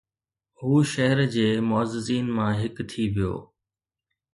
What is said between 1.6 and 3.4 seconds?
معززين مان هڪ ٿي ويو